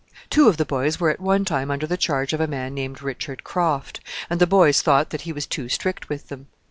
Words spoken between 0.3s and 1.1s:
Two of the boys